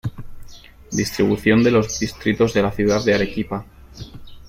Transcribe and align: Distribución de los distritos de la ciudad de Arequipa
Distribución 0.91 1.61
de 1.63 1.69
los 1.69 1.99
distritos 1.99 2.55
de 2.55 2.63
la 2.63 2.71
ciudad 2.71 3.05
de 3.05 3.13
Arequipa 3.13 3.67